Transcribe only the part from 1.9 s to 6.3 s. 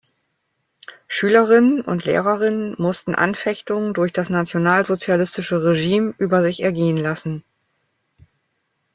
Lehrerinnen mussten Anfechtungen durch das nationalsozialistische Regime